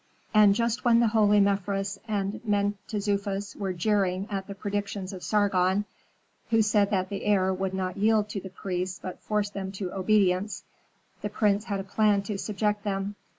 [0.33, 5.85] And just when the holy Mefres and Mentezufis were jeering at the predictions of Sargon,
[6.49, 9.93] who said that the heir would not yield to the priests but force them to
[9.93, 10.63] obedience,
[11.21, 13.13] the prince had a plan to subject them.